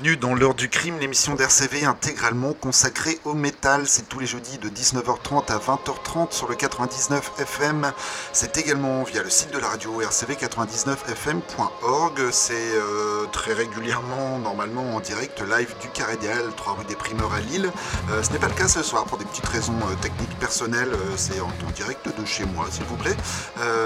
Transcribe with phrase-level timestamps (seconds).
[0.00, 3.86] Bienvenue dans l'heure du crime, l'émission d'RCV intégralement consacrée au métal.
[3.86, 7.92] C'est tous les jeudis de 19h30 à 20h30 sur le 99 FM.
[8.32, 12.30] C'est également via le site de la radio rcv99fm.org.
[12.30, 16.16] C'est euh, très régulièrement, normalement en direct, live du Carré
[16.56, 17.70] 3 rue des Primeurs à Lille.
[18.10, 20.96] Euh, ce n'est pas le cas ce soir pour des petites raisons euh, techniques personnelles.
[21.16, 23.16] C'est en, direct de chez moi, s'il vous plaît.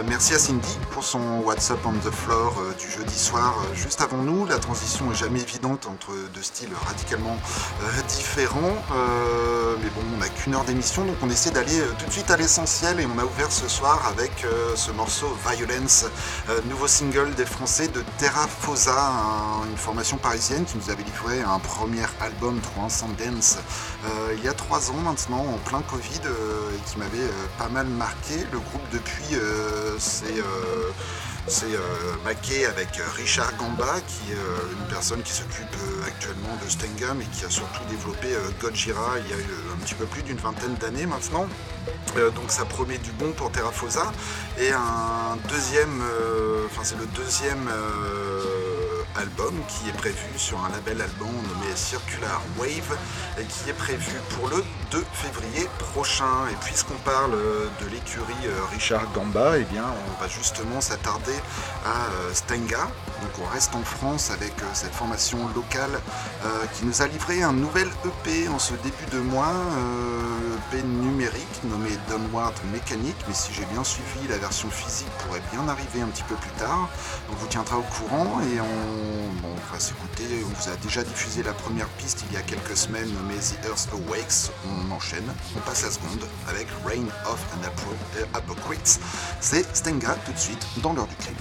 [0.07, 4.47] merci à Cindy pour son WhatsApp on the floor du jeudi soir juste avant nous.
[4.47, 6.04] La transition est jamais évidente entre
[6.35, 7.37] deux styles radicalement
[7.83, 8.77] euh, différents.
[8.93, 12.13] Euh, mais bon, on n'a qu'une heure d'émission, donc on essaie d'aller euh, tout de
[12.13, 14.47] suite à l'essentiel et on a ouvert ce soir avec
[14.77, 16.07] ce morceau Violence,
[16.69, 19.13] nouveau single des Français de Terra Fosa,
[19.71, 23.59] une formation parisienne qui nous avait livré un premier album Transcendence
[24.37, 28.37] il y a trois ans maintenant, en plein Covid, et qui m'avait pas mal marqué.
[28.53, 29.37] Le groupe depuis,
[29.99, 30.43] c'est
[31.47, 31.79] c'est euh,
[32.25, 35.77] maqué avec euh, Richard Gamba, qui est euh, une personne qui s'occupe
[36.07, 38.29] actuellement de Stengam et qui a surtout développé
[38.61, 41.47] Gojira il y a un petit peu plus d'une vingtaine d'années maintenant.
[42.17, 44.13] donc ça promet du bon pour Terrafosa.
[44.59, 46.03] Et un deuxième,
[46.67, 47.69] enfin c'est le deuxième
[49.17, 52.99] album qui est prévu sur un label allemand nommé Circular Wave
[53.39, 56.49] et qui est prévu pour le 2 février prochain.
[56.51, 61.37] Et puisqu'on parle de l'écurie euh, Richard Gamba, eh bien on va justement s'attarder
[61.85, 62.89] à euh, Stenga.
[63.23, 66.01] Donc on reste en France avec euh, cette formation locale
[66.75, 69.53] qui nous a livré un nouvel EP en ce début de mois,
[70.73, 75.67] EP numérique nommé Downward Mécanique, mais si j'ai bien suivi, la version physique pourrait bien
[75.69, 76.89] arriver un petit peu plus tard.
[77.31, 79.04] On vous tiendra au courant et on
[79.45, 80.45] on va s'écouter.
[80.45, 83.67] On vous a déjà diffusé la première piste il y a quelques semaines nommée The
[83.67, 84.51] Earth Awakes.
[84.67, 85.25] On enchaîne,
[85.57, 89.01] on passe la seconde avec Rain of an Apocalypse.
[89.41, 91.37] C'est Stenga tout de suite dans l'heure du crime.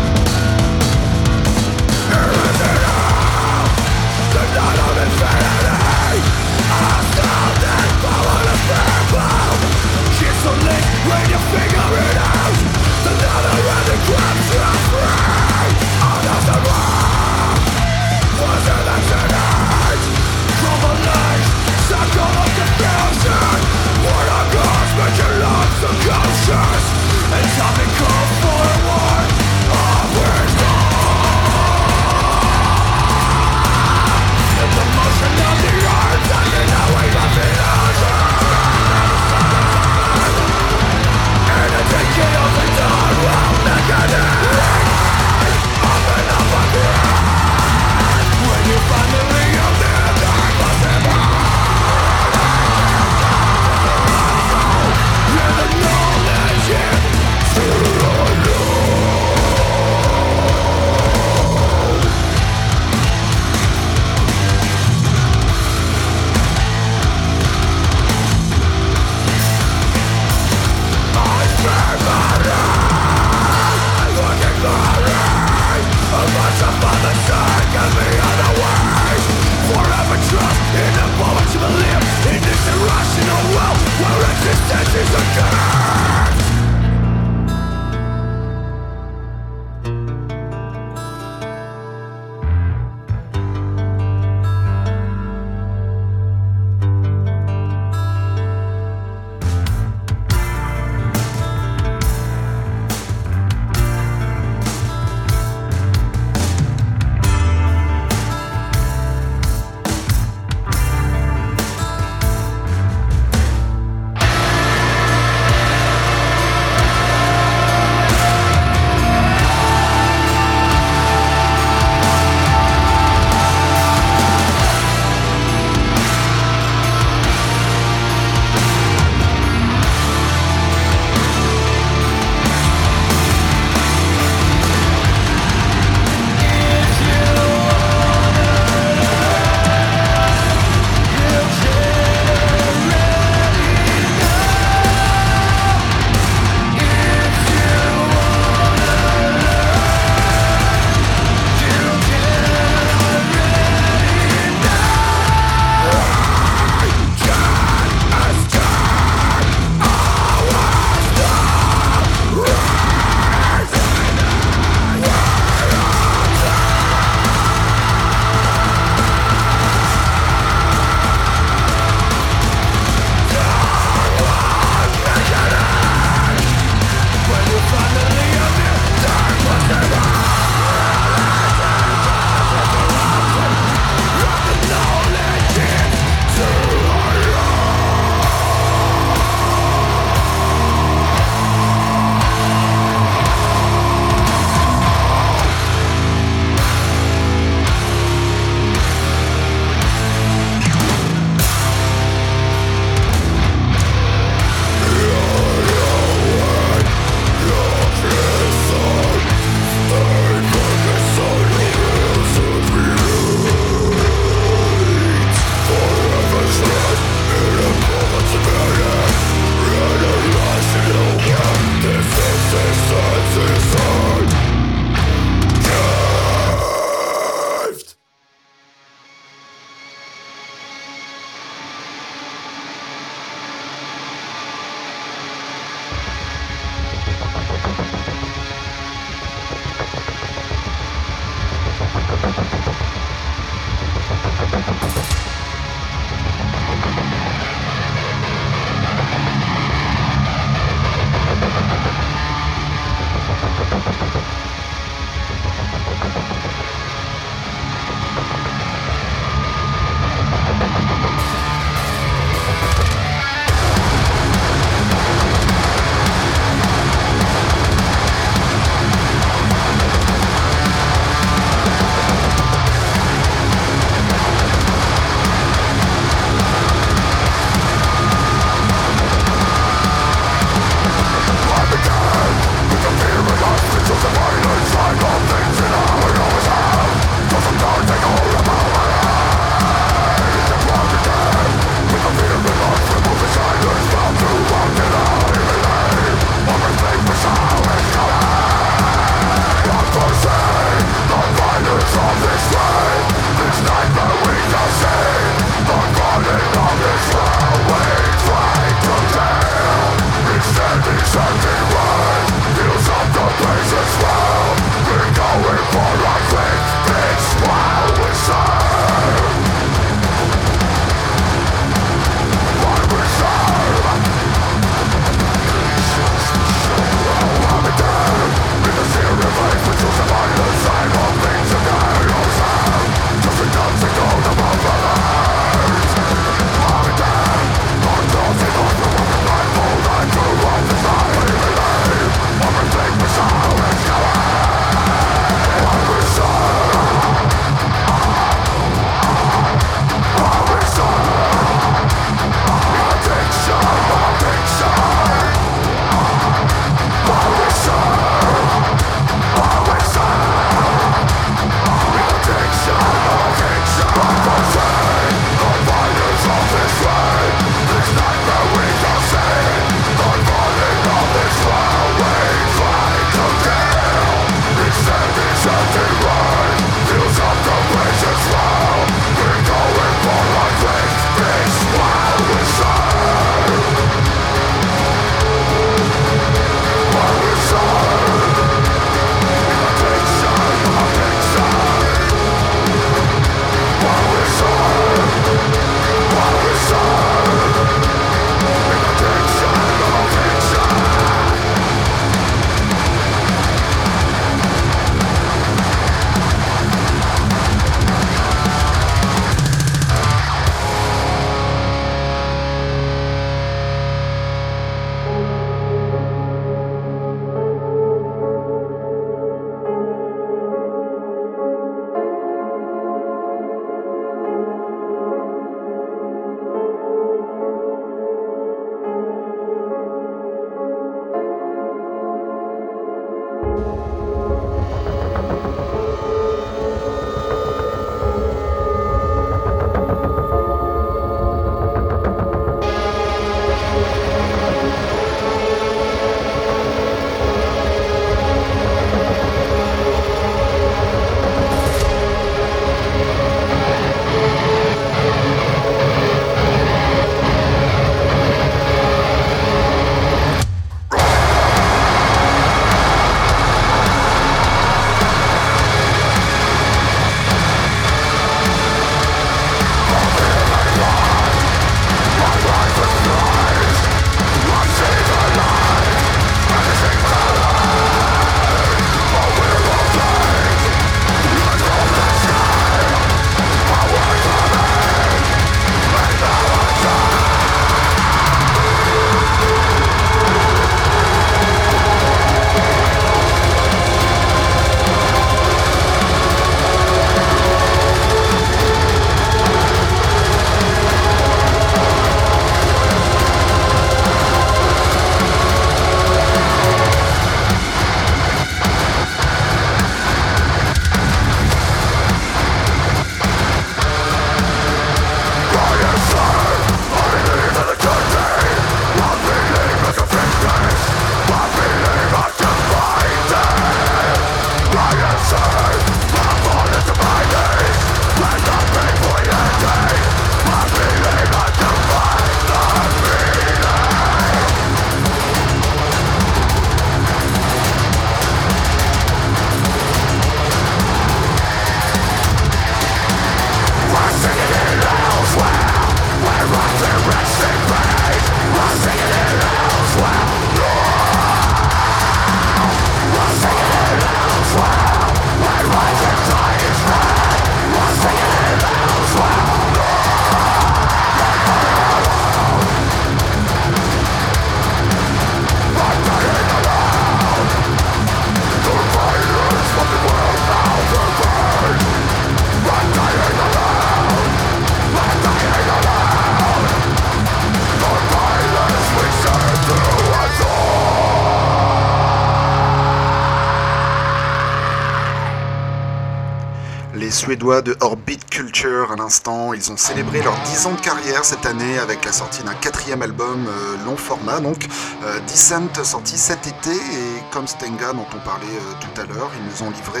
[587.50, 589.52] De Orbit Culture à l'instant.
[589.54, 593.02] Ils ont célébré leurs 10 ans de carrière cette année avec la sortie d'un quatrième
[593.02, 594.68] album euh, long format, donc
[595.04, 599.30] euh, Descent sorti cet été et comme Stenga dont on parlait euh, tout à l'heure,
[599.36, 600.00] ils nous ont livré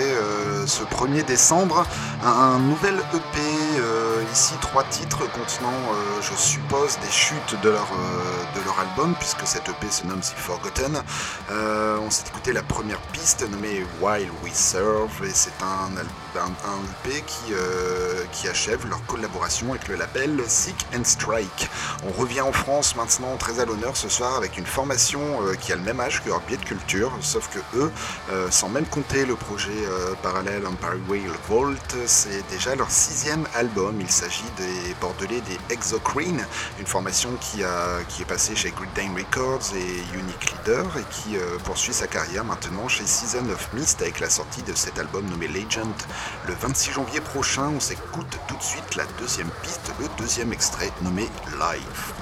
[0.66, 1.84] ce 1er décembre
[2.24, 3.40] un, nouvel EP,
[4.32, 5.72] ici trois titres contenant,
[6.20, 7.88] je suppose, des chutes de leur,
[8.70, 11.02] leur album puisque cet EP se nomme The Forgotten.
[11.50, 15.90] on s'est écouté la première piste nommée While We Serve et c'est un
[17.04, 21.68] EP qui, euh, qui achève leur collaboration avec le label Sick and Strike.
[22.06, 25.72] On revient en France maintenant très à l'honneur ce soir avec une formation euh, qui
[25.72, 27.90] a le même âge que Orbiet Culture, sauf que eux,
[28.30, 29.70] euh, sans même compter le projet
[30.22, 31.74] parallèle Empire Whale Vault,
[32.06, 34.00] c'est déjà leur sixième album.
[34.00, 36.44] Il s'agit des Bordelais des Exocrine,
[36.78, 41.04] une formation qui, a, qui est passée chez Great Dane Records et Unique Leader et
[41.10, 45.24] qui poursuit sa carrière maintenant chez Season of Mist avec la sortie de cet album
[45.30, 45.90] nommé Legend
[46.46, 47.70] le 26 janvier prochain.
[47.74, 51.22] On s'écoute tout de suite la deuxième piste, le deuxième extrait nommé
[51.58, 52.12] Life.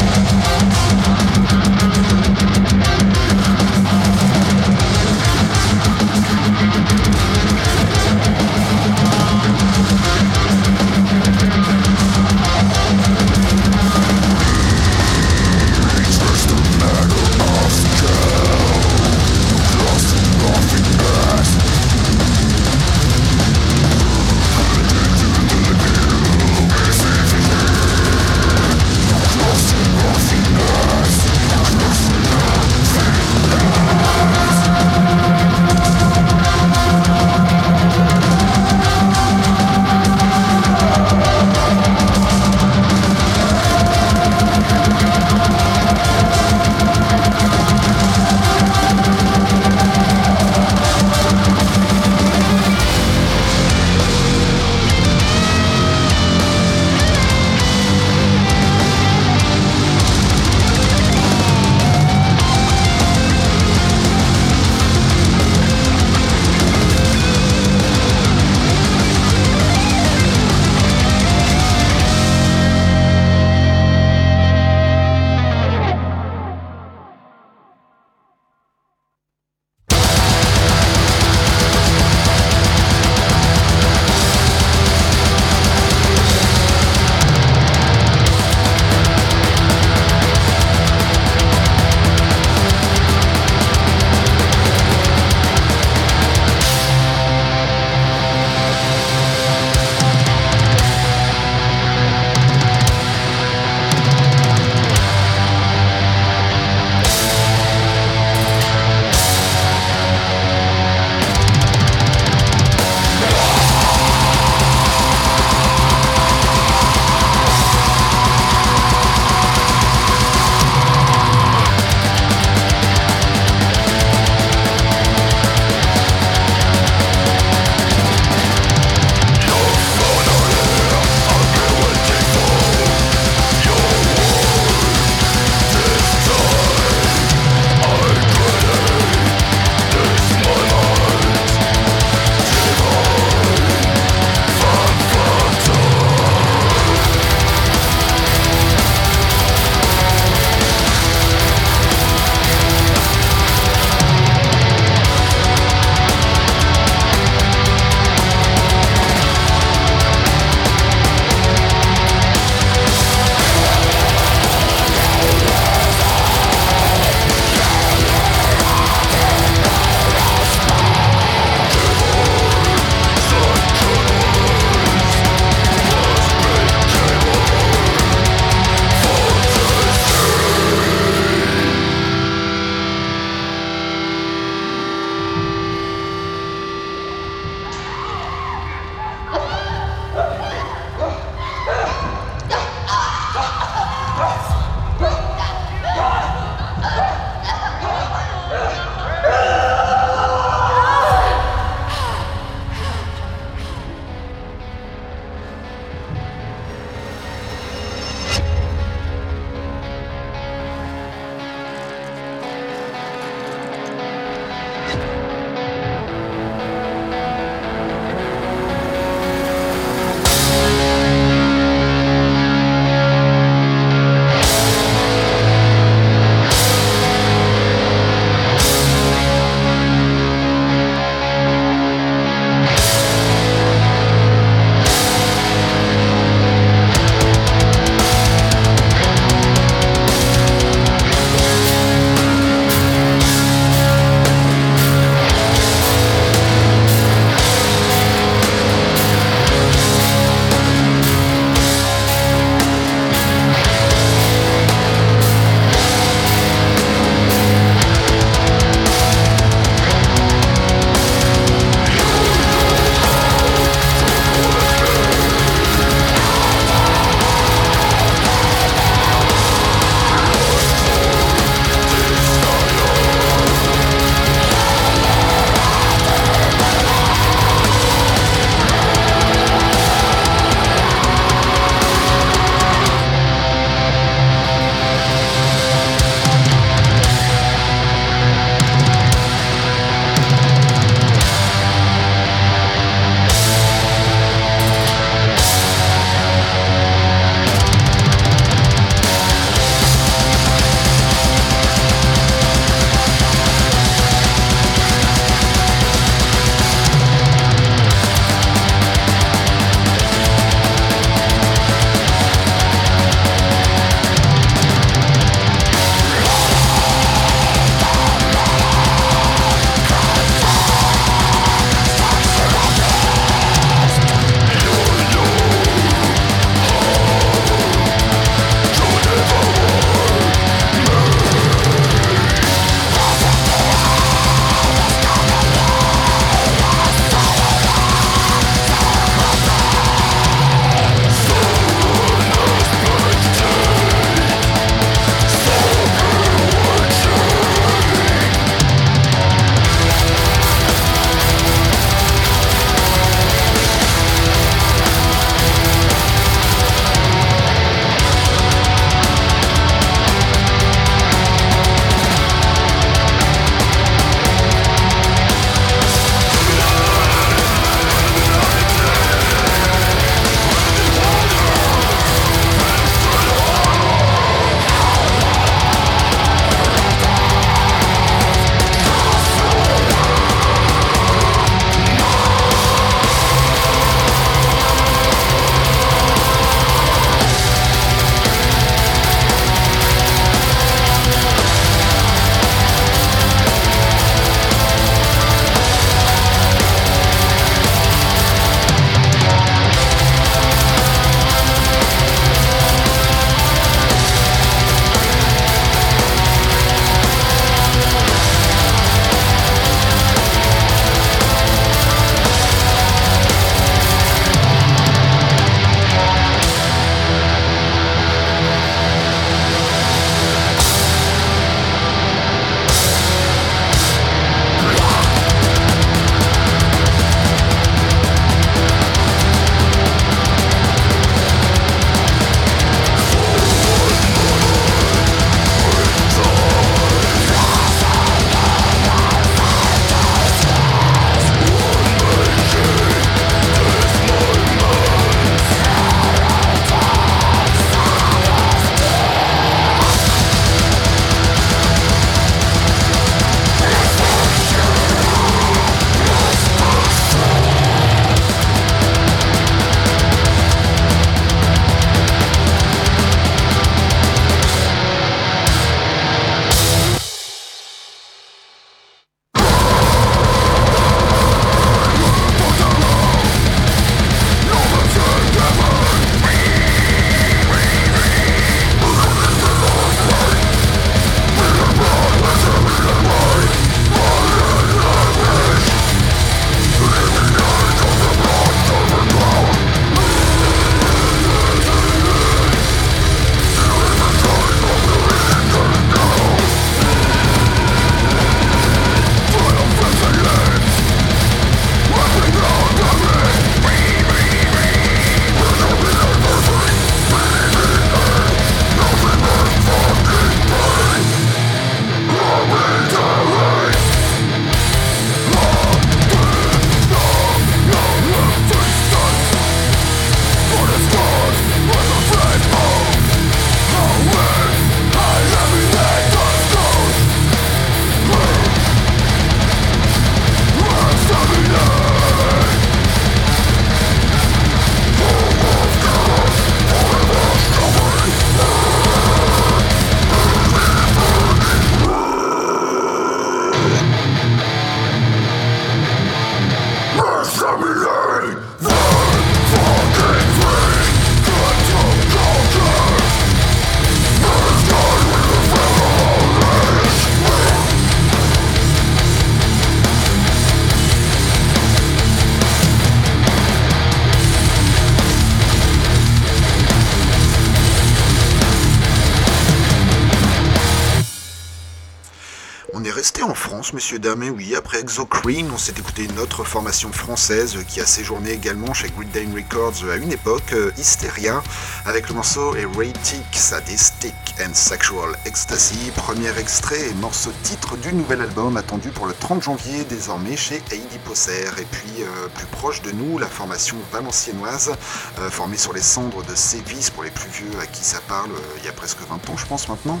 [573.98, 578.32] Dames, et oui, après Exocrine, on s'est écouté une autre formation française qui a séjourné
[578.32, 581.42] également chez Great Dane Records à une époque, euh, Hysteria,
[581.86, 584.14] avec le morceau Erratic Sadistic
[584.50, 589.84] Sexual Ecstasy, premier extrait et morceau titre du nouvel album attendu pour le 30 janvier
[589.88, 591.46] désormais chez Heidi Posser.
[591.58, 594.72] Et puis euh, plus proche de nous, la formation valenciennoise,
[595.20, 598.30] euh, formée sur les cendres de Sévis pour les plus vieux à qui ça parle,
[598.58, 600.00] il y a presque 20 ans je pense maintenant.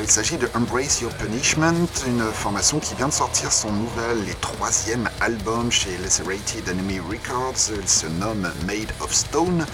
[0.00, 4.34] il s'agit de Embrace Your Punishment, une formation qui vient de sortir son nouvel et
[4.34, 7.72] troisième album chez Lacerated Enemy Records.
[7.80, 9.66] Il se nomme Made of Stone.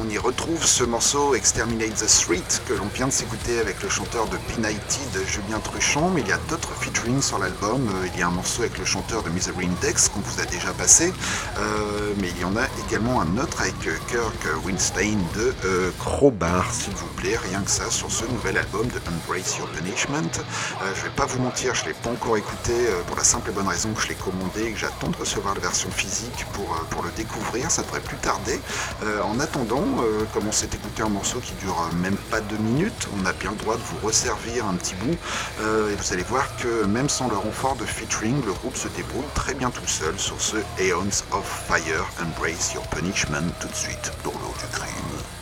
[0.00, 3.88] On y retrouve ce morceau Exterminate the Street que l'on vient de s'écouter avec le
[3.88, 6.10] chanteur de Benighted, Julien Truchon.
[6.10, 7.90] Mais il y a d'autres featuring sur l'album.
[8.14, 10.72] Il y a un morceau avec le chanteur de Misery Index qu'on vous a déjà
[10.72, 11.12] passé.
[11.58, 16.72] Euh, mais il y en a également un autre avec Kirk Winstein de euh, Crowbar,
[16.72, 17.36] s'il vous plaît.
[17.36, 20.30] Rien que ça sur ce nouvel album de Embrace Your Punishment.
[20.82, 23.50] Euh, je vais pas vous mentir, je l'ai pas encore écouté euh, pour la simple
[23.50, 26.46] et bonne raison que je l'ai commandé et que j'attends de recevoir la version physique
[26.52, 27.70] pour, euh, pour le découvrir.
[27.70, 28.60] Ça devrait plus tarder.
[29.22, 29.84] en attendant,
[30.32, 33.50] comme on s'est écouté un morceau qui dure même pas deux minutes, on a bien
[33.50, 35.16] le droit de vous resservir un petit bout.
[35.60, 39.24] et vous allez voir que même sans le renfort de featuring, le groupe se débrouille
[39.34, 42.06] très bien tout seul sur ce Aeons of Fire.
[42.20, 45.37] Embrace Your Punishment tout de suite dans l'eau du crime.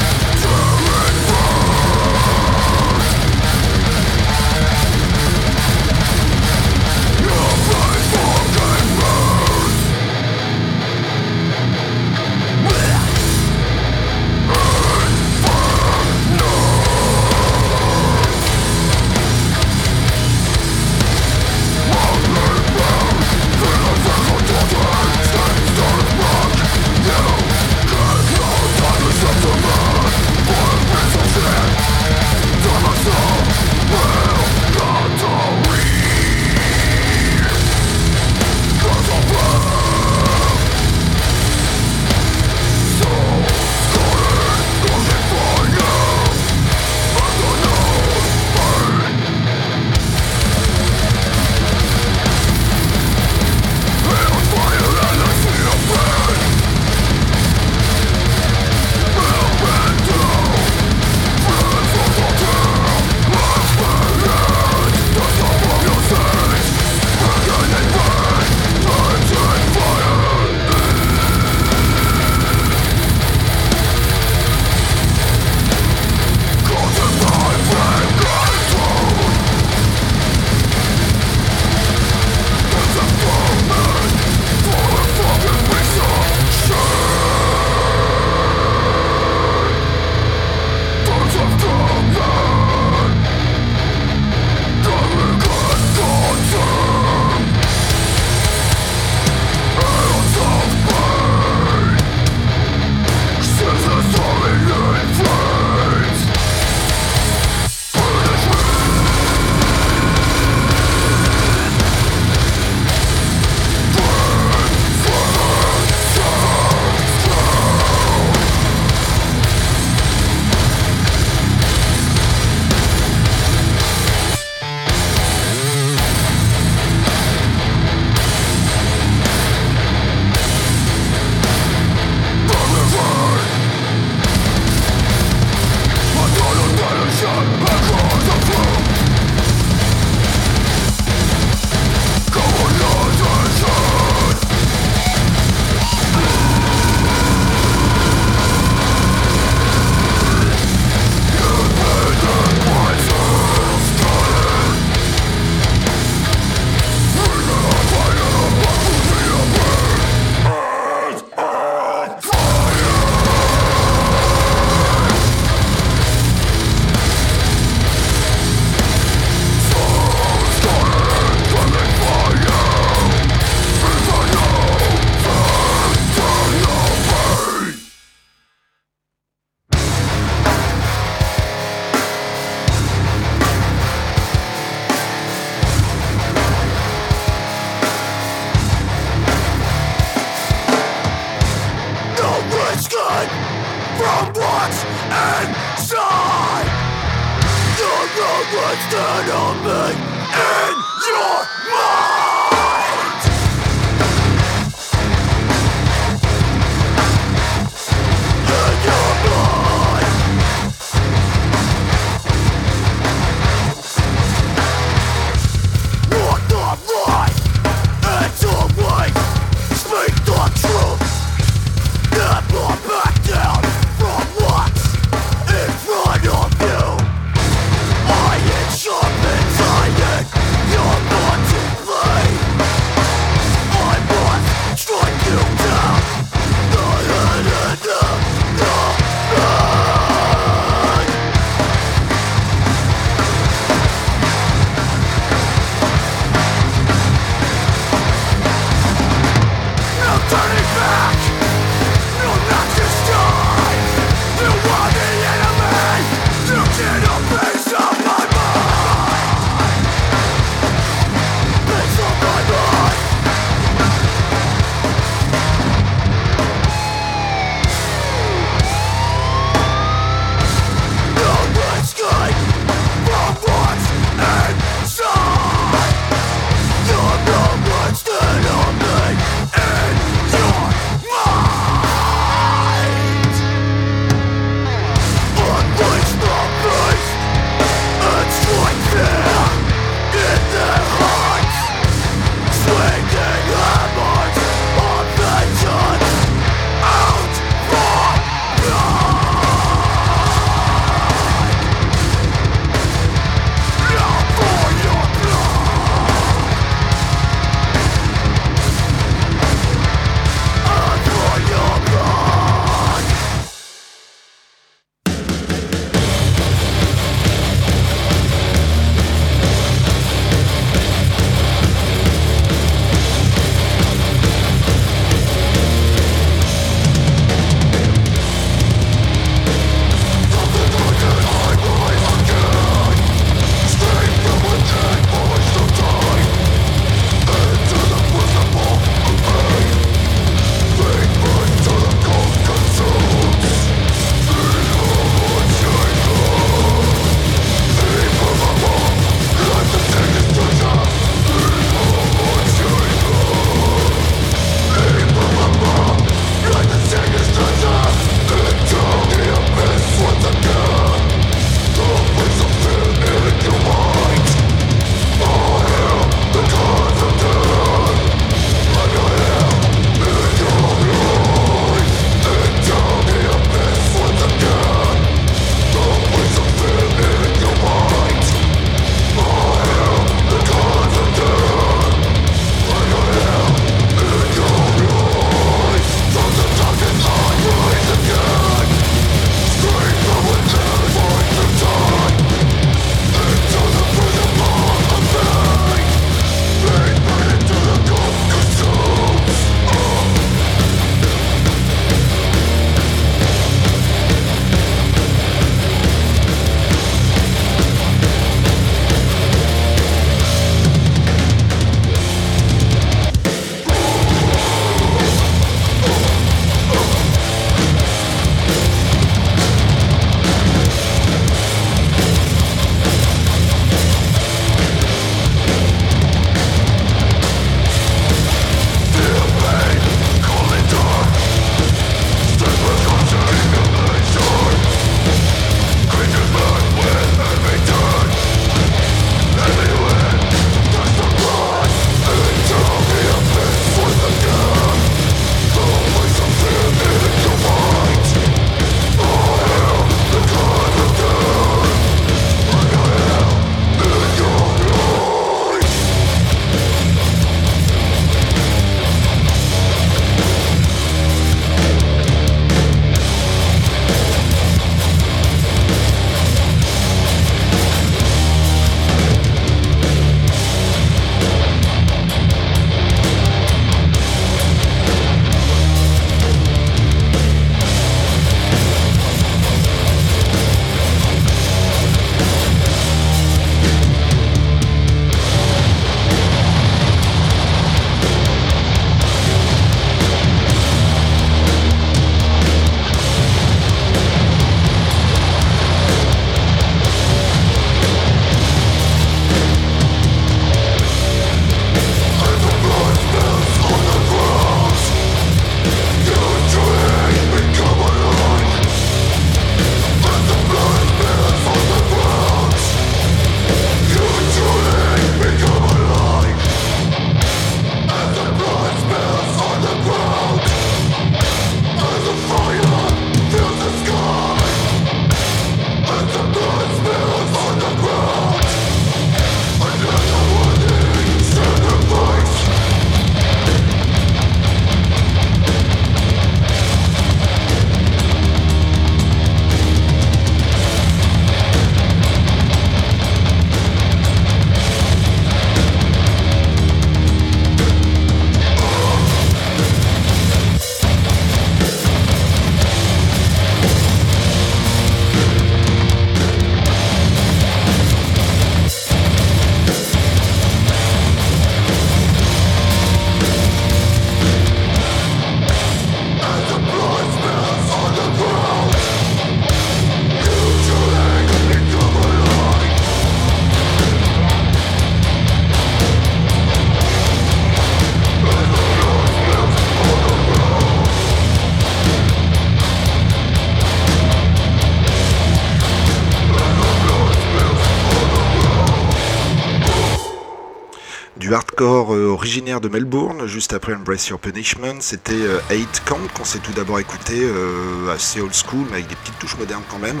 [592.18, 594.80] Hardcore euh, de Melbourne, juste après Embrace Your Punishment.
[594.80, 598.88] C'était euh, Eight Camp qu'on s'est tout d'abord écouté, euh, assez old school, mais avec
[598.88, 600.00] des petites touches modernes quand même.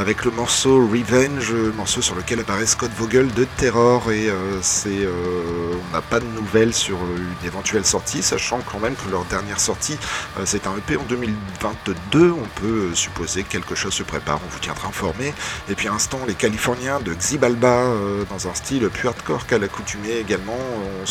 [0.00, 4.10] avec le morceau Revenge, morceau sur lequel apparaît Scott Vogel de Terror.
[4.10, 4.28] Et
[4.62, 9.24] c'est, on n'a pas de nouvelles sur une éventuelle sortie, sachant quand même que leur
[9.26, 9.98] dernière sortie,
[10.44, 12.32] c'est un EP en 2022.
[12.32, 15.32] On peut supposer que quelque chose se prépare, on vous tiendra informé.
[15.68, 17.84] Et puis à l'instant, les Californiens de Xibalba,
[18.28, 20.58] dans un style plus hardcore qu'à l'accoutumée également,
[21.02, 21.06] on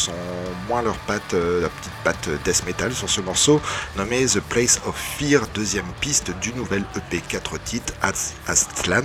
[0.67, 3.61] moins leur patte, euh, la petite patte death metal sur ce morceau,
[3.97, 7.93] nommé The Place of Fear, deuxième piste du nouvel EP 4 titres,
[8.47, 9.03] Astlan,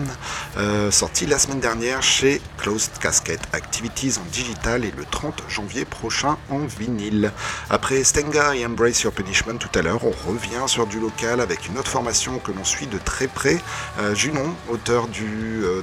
[0.57, 5.85] euh, sorti la semaine dernière chez Closed Casket Activities en digital et le 30 janvier
[5.85, 7.33] prochain en vinyle.
[7.71, 11.69] Après Stenga et Embrace Your Punishment tout à l'heure, on revient sur du local avec
[11.69, 13.59] une autre formation que l'on suit de très près,
[14.01, 15.09] euh, Junon, auteur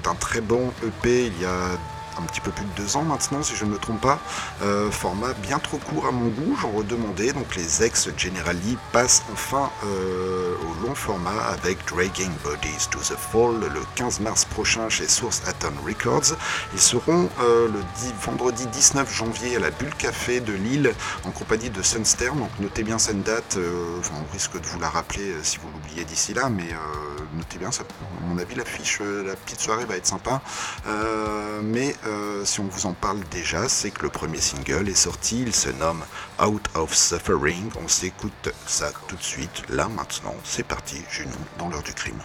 [0.04, 1.78] d'un très bon EP il y a
[2.18, 4.20] un petit peu plus de deux ans maintenant, si je ne me trompe pas.
[4.62, 7.34] Euh, format bien trop court à mon goût, j'en redemandais.
[7.34, 13.60] Donc les ex-Generali passent enfin euh, au long format avec Dragging Bodies to the Fall
[13.60, 16.36] le 15 mars prochain chez Source Atom Records.
[16.74, 17.80] Ils seront euh, le
[18.26, 20.94] vendredi 19 janvier à la Bulle Café de Lille
[21.24, 22.32] en compagnie de Sunster.
[22.36, 26.34] Donc notez bien cette date, on risque de vous la rappeler si vous l'oubliez d'ici
[26.34, 26.70] là, mais
[27.38, 30.42] notez bien, ça, à mon avis, l'affiche, la petite soirée va être sympa.
[31.64, 35.42] mais euh, si on vous en parle déjà, c'est que le premier single est sorti,
[35.42, 36.04] il se nomme
[36.44, 37.70] Out of Suffering.
[37.84, 42.22] On s'écoute ça tout de suite, là maintenant, c'est parti, Junon, dans l'heure du crime.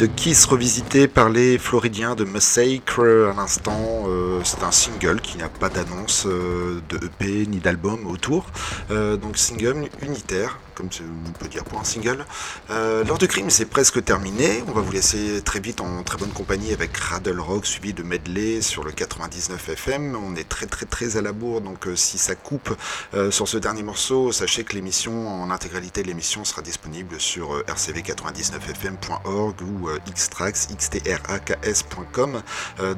[0.00, 4.06] De Kiss revisité par les Floridiens de Massacre à l'instant.
[4.08, 8.46] Euh, c'est un single qui n'a pas d'annonce euh, de EP ni d'album autour.
[8.90, 10.88] Euh, donc single unitaire comme
[11.26, 12.24] on peut dire pour un single.
[12.70, 14.62] Euh, L'heure de crime, c'est presque terminé.
[14.66, 18.02] On va vous laisser très vite en très bonne compagnie avec Raddle Rock suivi de
[18.02, 20.16] Medley sur le 99 FM.
[20.16, 22.74] On est très très très à la bourre, donc euh, si ça coupe
[23.14, 27.64] euh, sur ce dernier morceau, sachez que l'émission, en intégralité l'émission, sera disponible sur euh,
[27.68, 32.42] rcv99fm.org ou xtrax, xtraks.com.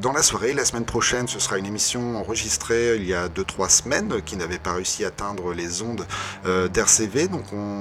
[0.01, 3.69] dans la soirée, la semaine prochaine, ce sera une émission enregistrée il y a 2-3
[3.71, 6.07] semaines qui n'avait pas réussi à atteindre les ondes
[6.45, 7.29] d'RCV.
[7.29, 7.72] Donc on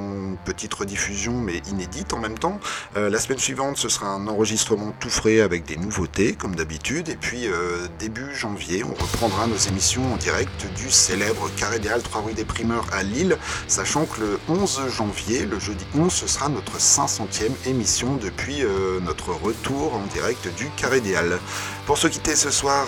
[0.45, 2.59] petite rediffusion mais inédite en même temps.
[2.97, 7.09] Euh, la semaine suivante, ce sera un enregistrement tout frais avec des nouveautés comme d'habitude.
[7.09, 11.89] Et puis euh, début janvier, on reprendra nos émissions en direct du célèbre Carré des
[11.89, 13.37] Halles 3 rue des Primeurs à Lille,
[13.67, 18.99] sachant que le 11 janvier, le jeudi 11, ce sera notre 500e émission depuis euh,
[19.01, 21.39] notre retour en direct du Carré des Halles.
[21.85, 22.87] Pour se quitter ce soir,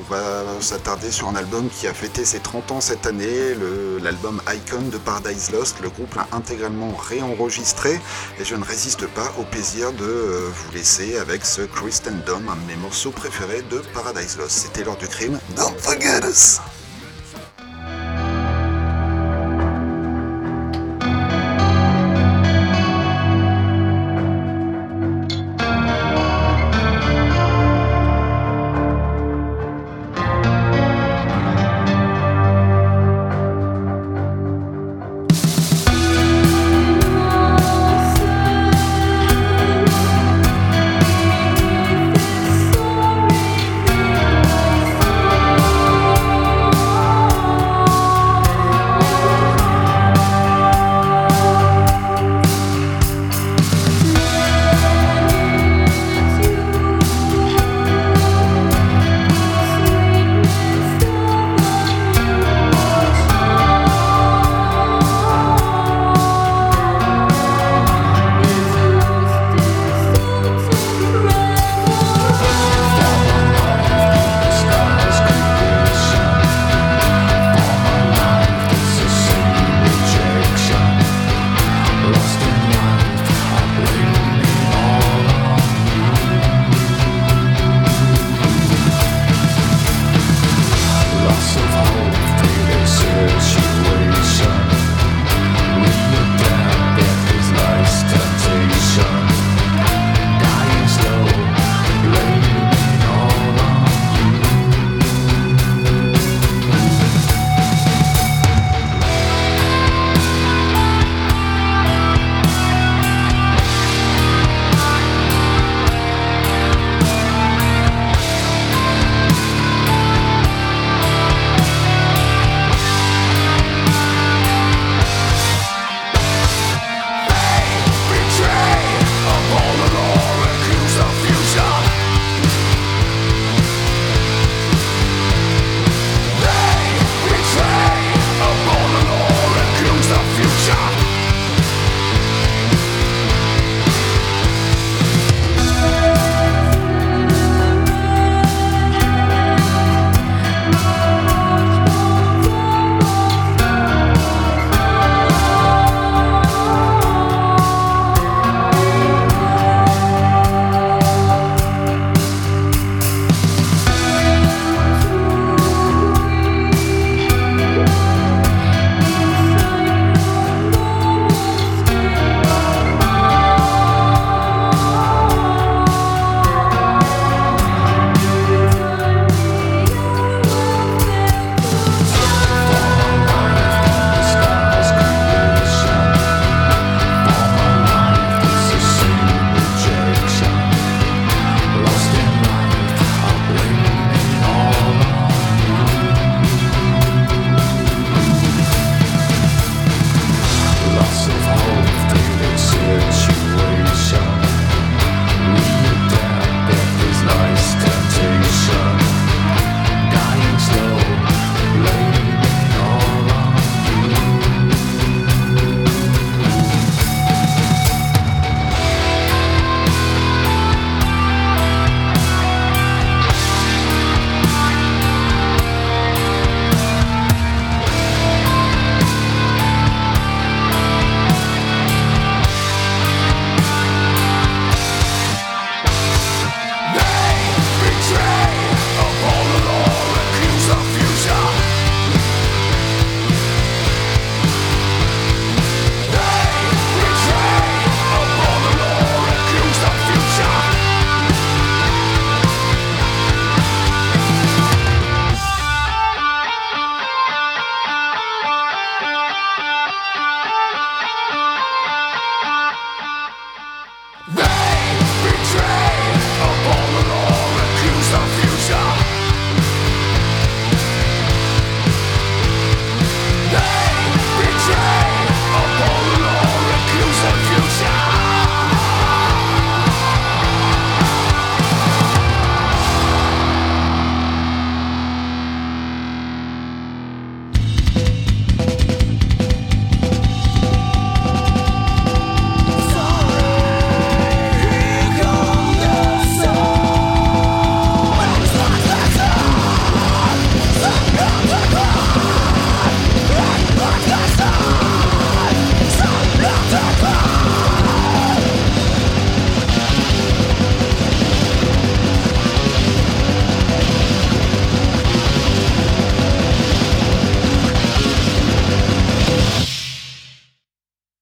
[0.00, 3.54] on va s'attarder sur un album qui a fêté ses 30 ans cette année,
[4.02, 5.80] l'album Icon de Paradise Lost.
[5.82, 8.00] Le groupe l'a intégralement réenregistré
[8.38, 12.56] et je ne résiste pas au plaisir de euh, vous laisser avec ce Christendom, un
[12.56, 14.50] de mes morceaux préférés de Paradise Lost.
[14.50, 15.38] C'était l'heure du crime.
[15.56, 16.60] Don't forget us!